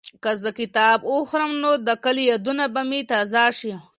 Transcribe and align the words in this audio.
که 0.23 0.31
زه 0.41 0.51
کباب 0.57 0.99
وخورم 1.13 1.51
نو 1.61 1.71
د 1.87 1.89
کلي 2.03 2.23
یادونه 2.31 2.65
به 2.73 2.81
مې 2.89 3.01
تازه 3.11 3.43
شي. 3.59 3.73